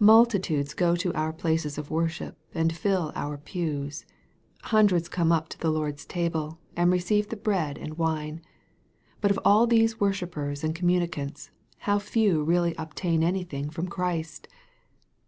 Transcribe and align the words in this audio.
Multitudes 0.00 0.74
go 0.74 0.96
to 0.96 1.12
our 1.14 1.32
places 1.32 1.78
of 1.78 1.88
worship, 1.88 2.36
and 2.52 2.76
fill 2.76 3.12
our 3.14 3.36
pews. 3.38 4.04
Hundreds 4.62 5.08
come 5.08 5.30
up 5.30 5.48
to 5.50 5.58
the 5.60 5.70
Lord's 5.70 6.04
table, 6.04 6.58
and 6.74 6.90
receive 6.90 7.28
the 7.28 7.36
bread 7.36 7.78
and 7.78 7.96
wine. 7.96 8.40
But 9.20 9.30
of 9.30 9.38
all 9.44 9.68
these 9.68 10.00
worshippers 10.00 10.64
and 10.64 10.74
communicants, 10.74 11.52
how 11.78 12.00
few 12.00 12.42
really 12.42 12.74
obtain 12.74 13.22
anything 13.22 13.70
from 13.70 13.86
Christ 13.86 14.48